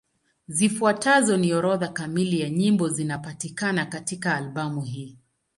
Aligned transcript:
Zifuatazo 0.47 1.37
ni 1.37 1.53
orodha 1.53 1.87
kamili 1.87 2.39
ya 2.41 2.49
nyimbo 2.49 2.89
zinapatikana 2.89 3.85
katika 3.85 4.35
albamu 4.35 4.81
hii. 4.81 5.17